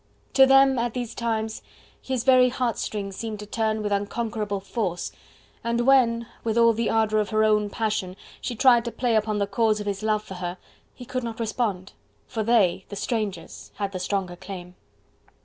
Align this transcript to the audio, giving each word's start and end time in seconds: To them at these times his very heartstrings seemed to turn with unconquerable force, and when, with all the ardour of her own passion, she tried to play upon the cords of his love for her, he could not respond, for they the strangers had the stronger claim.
To 0.33 0.47
them 0.47 0.79
at 0.79 0.95
these 0.95 1.13
times 1.13 1.61
his 2.01 2.23
very 2.23 2.49
heartstrings 2.49 3.15
seemed 3.15 3.37
to 3.41 3.45
turn 3.45 3.83
with 3.83 3.91
unconquerable 3.91 4.59
force, 4.59 5.11
and 5.63 5.81
when, 5.81 6.25
with 6.43 6.57
all 6.57 6.73
the 6.73 6.89
ardour 6.89 7.19
of 7.19 7.29
her 7.29 7.43
own 7.43 7.69
passion, 7.69 8.15
she 8.41 8.55
tried 8.55 8.83
to 8.85 8.91
play 8.91 9.15
upon 9.15 9.37
the 9.37 9.45
cords 9.45 9.79
of 9.79 9.85
his 9.85 10.01
love 10.01 10.23
for 10.23 10.33
her, 10.41 10.57
he 10.95 11.05
could 11.05 11.23
not 11.23 11.39
respond, 11.39 11.93
for 12.25 12.41
they 12.41 12.83
the 12.89 12.95
strangers 12.95 13.71
had 13.75 13.91
the 13.91 13.99
stronger 13.99 14.35
claim. 14.35 14.73